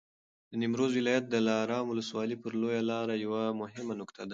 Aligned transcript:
د 0.49 0.51
نیمروز 0.61 0.91
ولایت 0.99 1.25
دلارام 1.27 1.85
ولسوالي 1.87 2.35
پر 2.43 2.51
لویه 2.61 2.81
لاره 2.91 3.13
یوه 3.25 3.41
مهمه 3.61 3.93
نقطه 4.01 4.21
ده. 4.25 4.29